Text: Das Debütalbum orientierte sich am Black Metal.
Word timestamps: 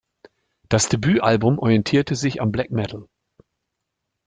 Das 0.67 0.89
Debütalbum 0.89 1.59
orientierte 1.59 2.15
sich 2.15 2.41
am 2.41 2.51
Black 2.51 2.71
Metal. 2.71 3.05